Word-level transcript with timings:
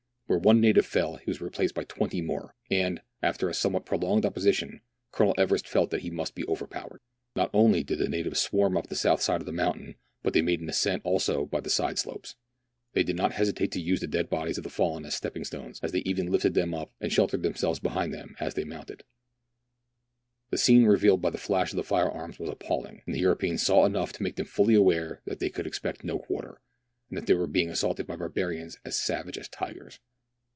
Where 0.27 0.39
one 0.39 0.61
native 0.61 0.85
fell, 0.85 1.17
he 1.17 1.29
was 1.29 1.41
replaced 1.41 1.73
by 1.75 1.83
twenty 1.83 2.21
more, 2.21 2.55
and, 2.69 3.01
after 3.21 3.49
a 3.49 3.53
some 3.53 3.73
what 3.73 3.85
prolonged 3.85 4.25
opposition. 4.25 4.79
Colonel 5.11 5.33
Everest 5.37 5.67
felt 5.67 5.89
that 5.89 6.03
he 6.03 6.09
must 6.09 6.35
be 6.35 6.45
overpowered. 6.47 7.01
Not 7.35 7.49
only 7.53 7.83
did 7.83 7.97
the 7.99 8.07
natives 8.07 8.39
swarm 8.39 8.77
up 8.77 8.87
the 8.87 8.95
south 8.95 9.21
.slope 9.21 9.41
of 9.41 9.45
the 9.45 9.51
mountain, 9.51 9.95
but 10.23 10.31
they 10.31 10.41
made 10.41 10.61
an 10.61 10.69
ascent 10.69 11.01
also 11.03 11.47
by 11.47 11.59
the 11.59 11.69
side 11.69 11.99
slopes. 11.99 12.37
They 12.93 13.03
did 13.03 13.17
not 13.17 13.33
hesitate 13.33 13.73
to 13.73 13.81
use 13.81 13.99
the 13.99 14.07
dead 14.07 14.29
bodies 14.29 14.57
of 14.57 14.63
the 14.63 14.69
fallen 14.69 15.03
as 15.03 15.15
stepping 15.15 15.43
stones, 15.43 15.81
and 15.83 15.91
they 15.91 15.99
even 16.05 16.27
lifted 16.31 16.53
them 16.53 16.73
up, 16.73 16.93
and 17.01 17.11
sheltered 17.11 17.43
themselves 17.43 17.79
behind 17.81 18.13
them. 18.13 18.35
2o6 18.39 18.39
MERIDIANA; 18.39 18.53
THE 18.53 18.61
ADVENTURES 18.61 18.61
OF 18.61 18.85
as 18.87 18.87
they 18.87 18.93
mounted. 18.93 19.03
The 20.49 20.57
scene 20.57 20.85
revealed 20.85 21.21
by 21.21 21.31
the 21.31 21.37
flash 21.37 21.73
of 21.73 21.75
the 21.75 21.83
fire 21.83 22.09
arms 22.09 22.39
was 22.39 22.49
appalling, 22.49 23.01
and 23.05 23.13
the 23.13 23.19
Europeans 23.19 23.63
saw 23.63 23.85
enough 23.85 24.13
to 24.13 24.23
make 24.23 24.37
them 24.37 24.45
fully 24.45 24.75
aware 24.75 25.21
that 25.25 25.39
they 25.39 25.49
could 25.49 25.67
expect 25.67 26.05
no 26.05 26.19
quarter, 26.19 26.61
and 27.09 27.17
that 27.17 27.25
they 27.25 27.33
were 27.33 27.47
being 27.47 27.69
assaulted 27.69 28.07
by 28.07 28.15
barbarians 28.15 28.77
as 28.85 28.97
savage 28.97 29.37
as 29.37 29.49
tigers. 29.49 29.99